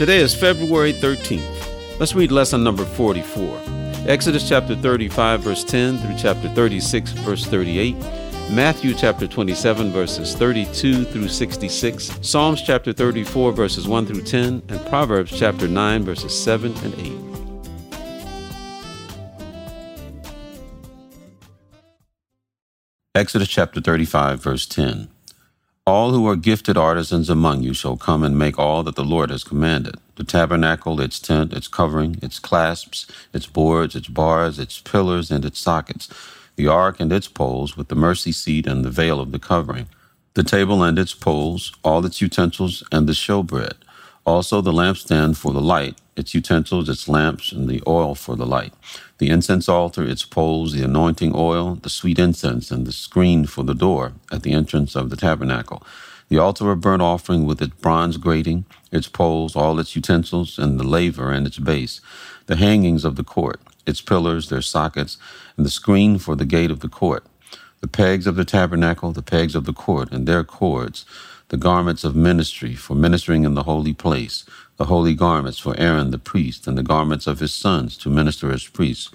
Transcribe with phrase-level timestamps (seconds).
[0.00, 2.00] Today is February 13th.
[2.00, 3.60] Let's read lesson number 44.
[4.06, 7.94] Exodus chapter 35, verse 10 through chapter 36, verse 38.
[8.50, 12.18] Matthew chapter 27, verses 32 through 66.
[12.22, 14.62] Psalms chapter 34, verses 1 through 10.
[14.70, 17.12] And Proverbs chapter 9, verses 7 and 8.
[23.14, 25.10] Exodus chapter 35, verse 10.
[25.90, 29.30] All who are gifted artisans among you shall come and make all that the Lord
[29.30, 29.96] has commanded.
[30.14, 35.44] The tabernacle, its tent, its covering, its clasps, its boards, its bars, its pillars, and
[35.44, 36.08] its sockets,
[36.54, 39.88] the ark and its poles, with the mercy seat and the veil of the covering,
[40.34, 43.74] the table and its poles, all its utensils, and the showbread,
[44.24, 48.46] also the lampstand for the light, its utensils, its lamps, and the oil for the
[48.46, 48.72] light,
[49.20, 53.62] the incense altar, its poles, the anointing oil, the sweet incense, and the screen for
[53.62, 55.82] the door at the entrance of the tabernacle,
[56.30, 60.80] the altar of burnt offering with its bronze grating, its poles, all its utensils, and
[60.80, 62.00] the laver and its base,
[62.46, 65.18] the hangings of the court, its pillars, their sockets,
[65.58, 67.26] and the screen for the gate of the court,
[67.82, 71.04] the pegs of the tabernacle, the pegs of the court, and their cords,
[71.48, 74.46] the garments of ministry for ministering in the holy place,
[74.80, 78.50] the holy garments for Aaron the priest, and the garments of his sons to minister
[78.50, 79.10] as priests.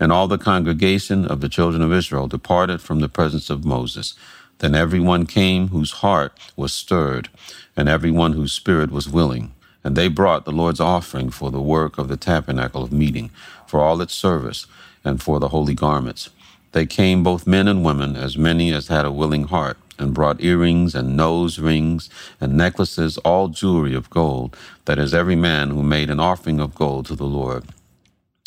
[0.00, 4.14] And all the congregation of the children of Israel departed from the presence of Moses.
[4.58, 7.28] Then everyone came whose heart was stirred,
[7.76, 9.54] and everyone whose spirit was willing.
[9.84, 13.30] And they brought the Lord's offering for the work of the tabernacle of meeting,
[13.68, 14.66] for all its service,
[15.04, 16.30] and for the holy garments.
[16.72, 20.42] They came, both men and women, as many as had a willing heart and brought
[20.42, 22.10] earrings and nose rings
[22.40, 26.74] and necklaces, all jewelry of gold, that is, every man who made an offering of
[26.74, 27.64] gold to the Lord.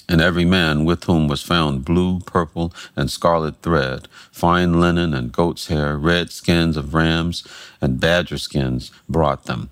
[0.10, 5.34] And every man with whom was found blue, purple, and scarlet thread, fine linen and
[5.34, 7.46] goat's hair, red skins of rams,
[7.82, 9.70] and badger skins brought them.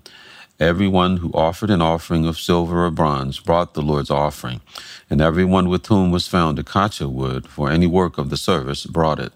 [0.58, 4.62] Every one who offered an offering of silver or bronze brought the Lord's offering,
[5.10, 8.86] and every one with whom was found acacia wood for any work of the service
[8.86, 9.32] brought it.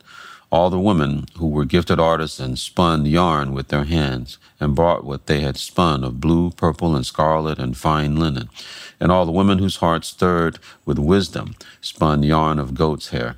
[0.50, 5.27] All the women who were gifted artisans spun yarn with their hands and brought what
[5.27, 8.50] they had spun of blue, purple, and scarlet and fine linen.
[8.99, 13.37] And all the women whose hearts stirred with wisdom spun yarn of goat's hair.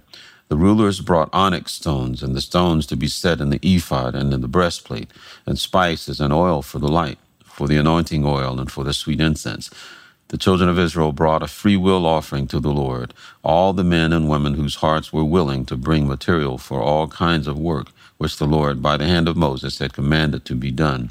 [0.48, 4.32] The rulers brought onyx stones and the stones to be set in the ephod and
[4.32, 5.10] in the breastplate,
[5.44, 9.20] and spices and oil for the light, for the anointing oil and for the sweet
[9.20, 9.68] incense
[10.32, 13.12] the children of Israel brought a free will offering to the Lord,
[13.44, 17.46] all the men and women whose hearts were willing to bring material for all kinds
[17.46, 21.10] of work, which the Lord, by the hand of Moses, had commanded to be done.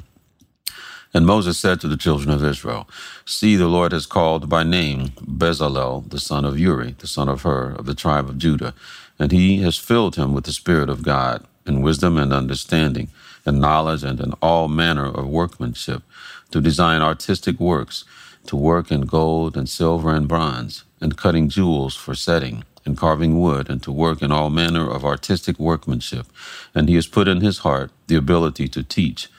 [1.14, 2.90] And Moses said to the children of Israel,
[3.24, 7.44] See, the Lord has called by name Bezalel, the son of Uri, the son of
[7.44, 8.74] Hur, of the tribe of Judah,
[9.20, 13.10] and he has filled him with the Spirit of God, in wisdom and understanding,
[13.46, 16.02] and knowledge, and in all manner of workmanship,
[16.50, 18.04] to design artistic works
[18.48, 23.40] to work in gold and silver and bronze, and cutting jewels for setting, and carving
[23.40, 26.28] wood, and to work in all manner of artistic workmanship.
[26.74, 29.30] And he has put in his heart the ability to teach.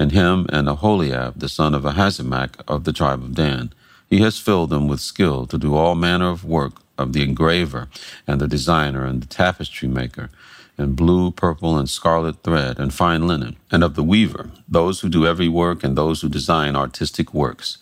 [0.00, 3.70] and him and Aholiab, the son of Ahisamach of the tribe of Dan,
[4.08, 7.88] he has filled them with skill to do all manner of work of the engraver
[8.26, 10.30] and the designer and the tapestry maker,
[10.78, 15.10] and blue, purple, and scarlet thread, and fine linen, and of the weaver, those who
[15.10, 17.76] do every work and those who design artistic works.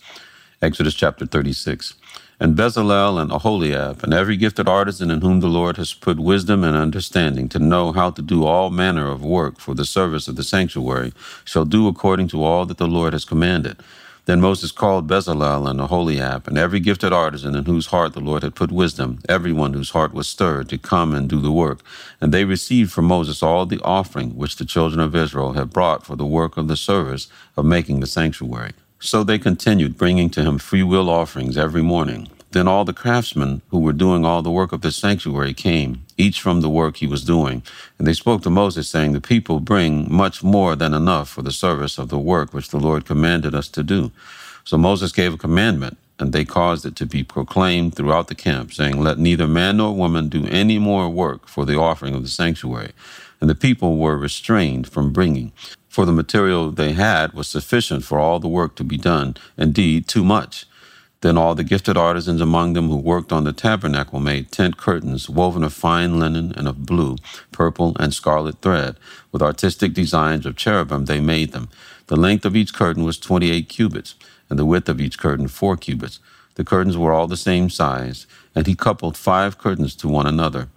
[0.60, 1.94] Exodus chapter 36.
[2.41, 6.64] And Bezalel and Aholiab, and every gifted artisan in whom the Lord has put wisdom
[6.64, 10.34] and understanding to know how to do all manner of work for the service of
[10.34, 11.12] the sanctuary,
[11.44, 13.76] shall do according to all that the Lord has commanded.
[14.24, 18.43] Then Moses called Bezalel and Aholiab, and every gifted artisan in whose heart the Lord
[18.43, 21.82] had put wisdom, everyone whose heart was stirred, to come and do the work.
[22.20, 26.05] And they received from Moses all the offering which the children of Israel had brought
[26.05, 28.72] for the work of the service of making the sanctuary.
[29.00, 32.28] So they continued bringing to him free will offerings every morning.
[32.50, 36.40] Then all the craftsmen who were doing all the work of the sanctuary came, each
[36.40, 37.62] from the work he was doing.
[37.98, 41.52] And they spoke to Moses, saying, The people bring much more than enough for the
[41.52, 44.10] service of the work which the Lord commanded us to do.
[44.64, 48.72] So Moses gave a commandment, and they caused it to be proclaimed throughout the camp,
[48.72, 52.28] saying, Let neither man nor woman do any more work for the offering of the
[52.28, 52.92] sanctuary.
[53.40, 55.52] And the people were restrained from bringing.
[55.98, 60.06] For the material they had was sufficient for all the work to be done, indeed,
[60.06, 60.64] too much.
[61.22, 65.28] Then all the gifted artisans among them who worked on the tabernacle made tent curtains
[65.28, 67.16] woven of fine linen and of blue,
[67.50, 68.94] purple, and scarlet thread.
[69.32, 71.68] With artistic designs of cherubim they made them.
[72.06, 74.14] The length of each curtain was twenty eight cubits,
[74.48, 76.20] and the width of each curtain four cubits.
[76.54, 80.68] The curtains were all the same size, and he coupled five curtains to one another,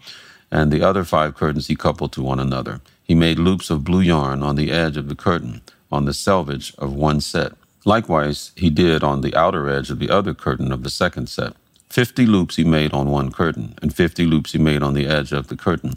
[0.50, 2.82] and the other five curtains he coupled to one another.
[3.12, 5.60] He made loops of blue yarn on the edge of the curtain,
[5.92, 7.52] on the selvage of one set.
[7.84, 11.52] Likewise, he did on the outer edge of the other curtain of the second set.
[11.90, 15.34] Fifty loops he made on one curtain, and fifty loops he made on the edge
[15.34, 15.96] of the curtain.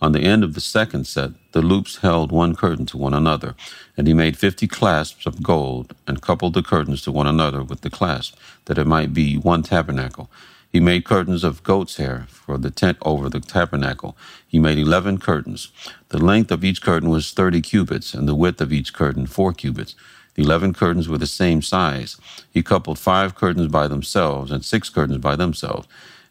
[0.00, 3.54] On the end of the second set, the loops held one curtain to one another,
[3.94, 7.82] and he made fifty clasps of gold, and coupled the curtains to one another with
[7.82, 10.30] the clasp, that it might be one tabernacle.
[10.74, 14.16] He made curtains of goat's hair for the tent over the tabernacle.
[14.48, 15.70] He made eleven curtains.
[16.08, 19.52] The length of each curtain was thirty cubits, and the width of each curtain four
[19.52, 19.94] cubits.
[20.34, 22.16] The eleven curtains were the same size.
[22.50, 25.86] He coupled five curtains by themselves and six curtains by themselves.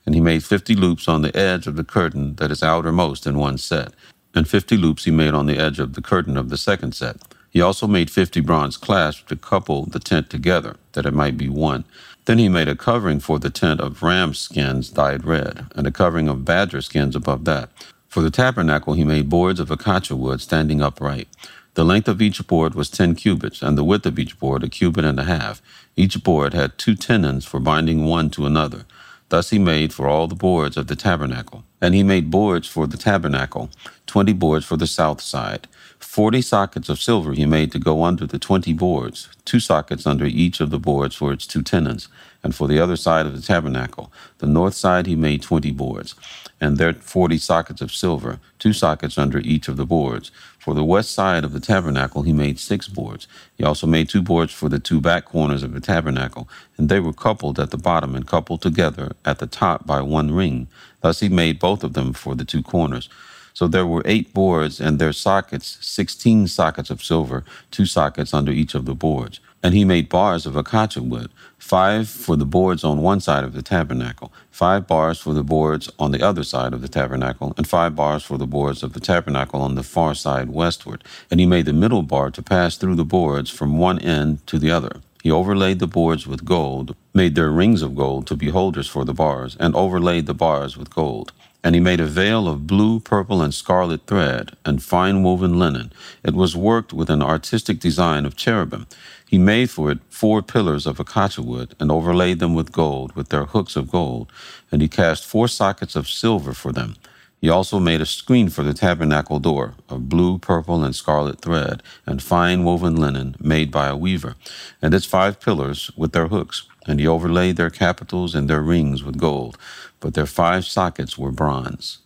[0.05, 3.37] And he made fifty loops on the edge of the curtain that is outermost in
[3.37, 3.93] one set,
[4.35, 7.15] and fifty loops he made on the edge of the curtain of the second set.
[7.49, 11.47] He also made fifty bronze clasps to couple the tent together, that it might be
[11.47, 11.85] one.
[12.25, 15.91] Then he made a covering for the tent of ram skins dyed red, and a
[15.91, 17.69] covering of badger skins above that.
[18.07, 21.27] For the tabernacle he made boards of acacia wood standing upright.
[21.73, 24.69] The length of each board was ten cubits, and the width of each board a
[24.69, 25.61] cubit and a half.
[25.95, 28.85] Each board had two tenons for binding one to another.
[29.29, 31.63] Thus he made for all the boards of the tabernacle.
[31.81, 33.71] And he made boards for the tabernacle,
[34.05, 35.67] twenty boards for the south side.
[36.13, 40.25] Forty sockets of silver he made to go under the twenty boards, two sockets under
[40.25, 42.07] each of the boards for its two tenons.
[42.43, 46.13] And for the other side of the tabernacle, the north side he made twenty boards,
[46.61, 50.29] and there forty sockets of silver, two sockets under each of the boards.
[50.59, 53.27] For the west side of the tabernacle he made six boards.
[53.57, 56.99] He also made two boards for the two back corners of the tabernacle, and they
[56.99, 60.67] were coupled at the bottom and coupled together at the top by one ring.
[61.01, 63.09] Thus he made both of them for the two corners.
[63.53, 68.51] So there were eight boards and their sockets, sixteen sockets of silver, two sockets under
[68.51, 69.39] each of the boards.
[69.61, 73.53] And he made bars of acacia wood, five for the boards on one side of
[73.53, 77.65] the tabernacle, five bars for the boards on the other side of the tabernacle, and
[77.65, 81.03] five bars for the boards of the tabernacle on the far side westward.
[81.31, 84.59] And he made the middle bar to pass through the boards from one end to
[84.59, 84.97] the other.
[85.21, 89.05] He overlaid the boards with gold, made their rings of gold to be holders for
[89.05, 91.31] the bars, and overlaid the bars with gold.
[91.63, 95.93] And he made a veil of blue, purple, and scarlet thread, and fine woven linen.
[96.23, 98.85] It was worked with an artistic design of cherubim.
[99.29, 103.29] He made for it four pillars of acacia wood, and overlaid them with gold, with
[103.29, 104.31] their hooks of gold.
[104.71, 106.95] And he cast four sockets of silver for them.
[107.43, 111.83] He also made a screen for the tabernacle door of blue, purple, and scarlet thread,
[112.05, 114.35] and fine woven linen made by a weaver,
[114.81, 116.63] and its five pillars with their hooks.
[116.87, 119.57] And he overlaid their capitals and their rings with gold
[120.03, 121.99] but their five sockets were bronze.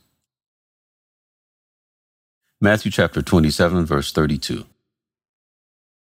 [2.62, 4.66] Matthew chapter 27, verse 32.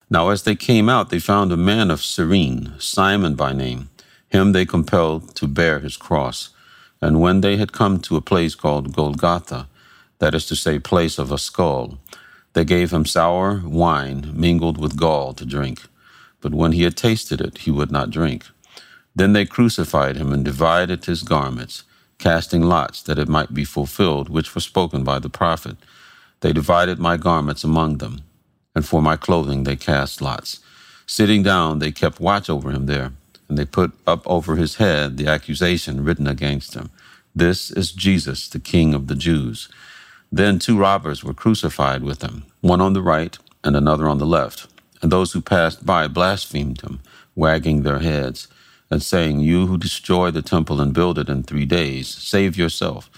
[0.09, 3.89] Now, as they came out, they found a man of Cyrene, Simon by name.
[4.27, 6.49] Him they compelled to bear his cross.
[7.01, 9.69] And when they had come to a place called Golgotha,
[10.17, 11.97] that is to say, place of a skull,
[12.53, 15.83] they gave him sour wine mingled with gall to drink.
[16.41, 18.47] But when he had tasted it, he would not drink.
[19.19, 21.83] Then they crucified him and divided his garments,
[22.19, 25.75] casting lots that it might be fulfilled, which was spoken by the prophet.
[26.39, 28.21] They divided my garments among them,
[28.73, 30.61] and for my clothing they cast lots.
[31.05, 33.11] Sitting down, they kept watch over him there,
[33.49, 36.89] and they put up over his head the accusation written against him
[37.35, 39.67] This is Jesus, the King of the Jews.
[40.31, 44.25] Then two robbers were crucified with him, one on the right and another on the
[44.25, 44.67] left.
[45.01, 47.01] And those who passed by blasphemed him,
[47.35, 48.47] wagging their heads
[48.91, 53.09] and saying, You who destroy the temple and build it in three days, save yourself.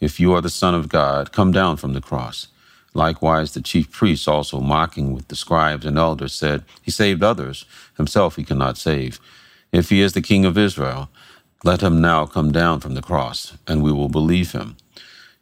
[0.00, 2.48] If you are the Son of God, come down from the cross.
[2.94, 7.64] Likewise, the chief priests, also mocking with the scribes and elders, said, He saved others,
[7.96, 9.20] himself he cannot save.
[9.72, 11.10] If he is the King of Israel,
[11.64, 14.76] let him now come down from the cross, and we will believe him.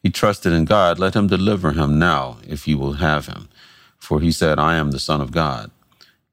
[0.03, 3.49] He trusted in God, let him deliver him now, if he will have him.
[3.99, 5.71] For he said, I am the Son of God.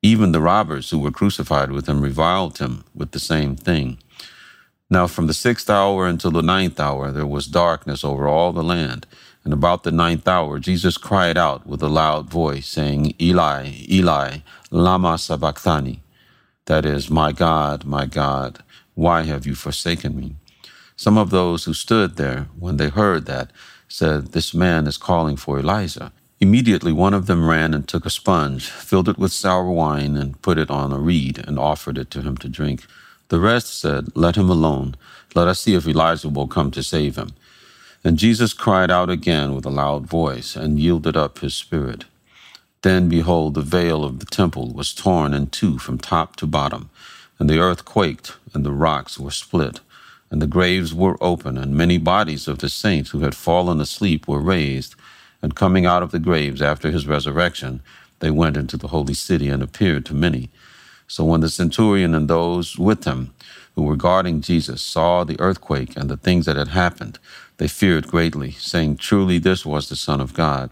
[0.04, 3.98] Even the robbers who were crucified with him reviled him with the same thing.
[4.90, 8.64] Now, from the sixth hour until the ninth hour, there was darkness over all the
[8.64, 9.08] land.
[9.46, 14.40] And about the ninth hour, Jesus cried out with a loud voice, saying, Eli, Eli,
[14.72, 16.02] Lama Sabachthani.
[16.66, 18.62] That is, My God, my God,
[18.96, 20.36] why have you forsaken me?
[20.98, 23.52] Some of those who stood there, when they heard that,
[23.88, 26.12] said, This man is calling for Elijah.
[26.44, 30.42] Immediately one of them ran and took a sponge, filled it with sour wine, and
[30.42, 32.86] put it on a reed, and offered it to him to drink.
[33.30, 34.96] The rest said, Let him alone.
[35.36, 37.30] Let us see if Elijah will come to save him.
[38.04, 42.04] And Jesus cried out again with a loud voice, and yielded up his spirit.
[42.82, 46.90] Then, behold, the veil of the temple was torn in two from top to bottom,
[47.40, 49.80] and the earth quaked, and the rocks were split,
[50.30, 54.28] and the graves were open, and many bodies of the saints who had fallen asleep
[54.28, 54.96] were raised.
[55.44, 57.82] And coming out of the graves after his resurrection,
[58.20, 60.50] they went into the holy city and appeared to many.
[61.08, 63.34] So when the centurion and those with him
[63.76, 67.20] who were guarding Jesus saw the earthquake and the things that had happened,
[67.58, 70.72] they feared greatly, saying, Truly this was the Son of God.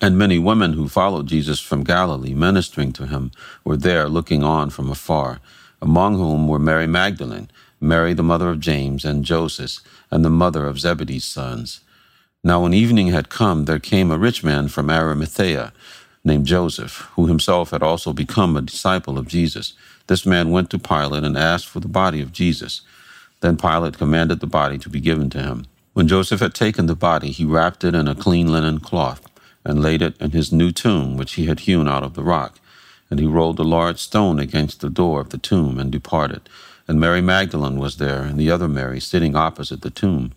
[0.00, 3.32] And many women who followed Jesus from Galilee, ministering to him,
[3.64, 5.40] were there looking on from afar,
[5.80, 7.50] among whom were Mary Magdalene,
[7.80, 9.80] Mary the mother of James and Joseph,
[10.12, 11.80] and the mother of Zebedee's sons.
[12.44, 15.72] Now when evening had come, there came a rich man from Arimathea,
[16.24, 19.74] named Joseph, who himself had also become a disciple of Jesus.
[20.08, 22.80] This man went to Pilate and asked for the body of Jesus.
[23.42, 25.66] Then Pilate commanded the body to be given to him.
[25.92, 29.24] When Joseph had taken the body, he wrapped it in a clean linen cloth
[29.64, 32.58] and laid it in his new tomb, which he had hewn out of the rock.
[33.08, 36.48] And he rolled a large stone against the door of the tomb and departed.
[36.88, 40.32] And Mary Magdalene was there, and the other Mary sitting opposite the tomb.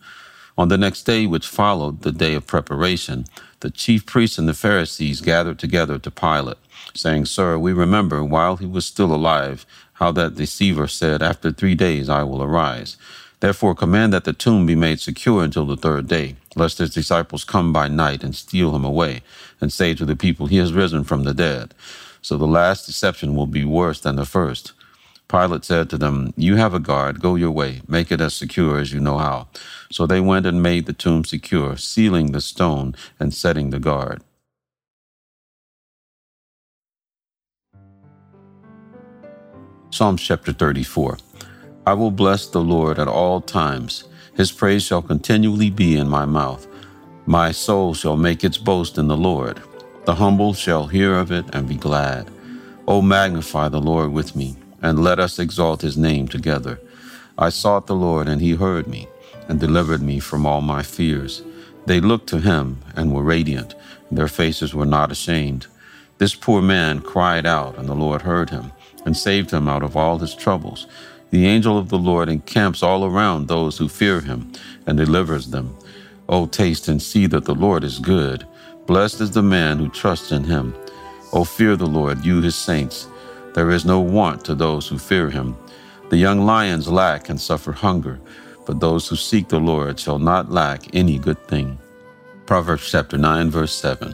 [0.58, 3.26] On the next day, which followed the day of preparation,
[3.60, 6.58] the chief priests and the Pharisees gathered together to Pilate,
[6.94, 11.76] saying, Sir, we remember while he was still alive how that deceiver said, After three
[11.76, 12.96] days I will arise.
[13.42, 17.44] Therefore, command that the tomb be made secure until the third day, lest his disciples
[17.44, 19.24] come by night and steal him away,
[19.60, 21.74] and say to the people, He has risen from the dead.
[22.22, 24.72] So the last deception will be worse than the first.
[25.28, 28.80] Pilate said to them, You have a guard, go your way, make it as secure
[28.80, 29.48] as you know how.
[29.92, 34.22] So they went and made the tomb secure, sealing the stone and setting the guard.
[39.90, 41.18] Psalms chapter 34
[41.88, 44.06] I will bless the Lord at all times.
[44.36, 46.68] His praise shall continually be in my mouth.
[47.26, 49.62] My soul shall make its boast in the Lord.
[50.06, 52.30] The humble shall hear of it and be glad.
[52.88, 54.56] O magnify the Lord with me
[54.86, 56.80] and let us exalt his name together.
[57.40, 59.08] I sought the Lord, and he heard me,
[59.50, 61.42] and delivered me from all my fears.
[61.88, 63.74] They looked to him and were radiant,
[64.08, 65.66] and their faces were not ashamed.
[66.20, 68.72] This poor man cried out, and the Lord heard him,
[69.06, 70.86] and saved him out of all his troubles.
[71.32, 74.52] The angel of the Lord encamps all around those who fear him,
[74.86, 75.76] and delivers them.
[76.30, 78.46] O taste and see that the Lord is good.
[78.86, 80.76] Blessed is the man who trusts in him.
[81.34, 83.08] O fear the Lord, you his saints
[83.56, 85.56] there is no want to those who fear him.
[86.10, 88.20] The young lions lack and suffer hunger,
[88.66, 91.80] but those who seek the Lord shall not lack any good thing.
[92.46, 94.14] Proverbs chapter 9, verse 7.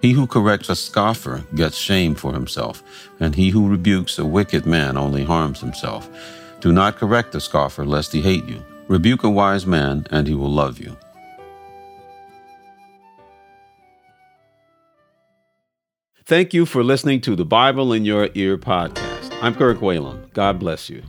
[0.00, 2.82] He who corrects a scoffer gets shame for himself,
[3.20, 6.08] and he who rebukes a wicked man only harms himself.
[6.60, 8.64] Do not correct a scoffer, lest he hate you.
[8.88, 10.96] Rebuke a wise man, and he will love you.
[16.30, 19.36] Thank you for listening to the Bible in Your Ear podcast.
[19.42, 20.32] I'm Kirk Whalum.
[20.32, 21.02] God bless you.